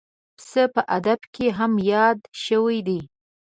پسه 0.37 0.63
په 0.73 0.81
ادب 0.97 1.19
کې 1.33 1.45
هم 1.57 1.71
یاد 1.91 2.19
شوی 2.43 2.77
دی. 2.87 2.99